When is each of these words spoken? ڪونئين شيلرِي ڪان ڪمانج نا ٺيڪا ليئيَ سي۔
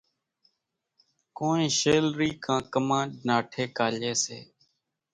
ڪونئين 1.37 1.71
شيلرِي 1.79 2.29
ڪان 2.45 2.61
ڪمانج 2.73 3.09
نا 3.27 3.35
ٺيڪا 3.51 3.87
ليئيَ 3.99 4.13
سي۔ 4.23 4.39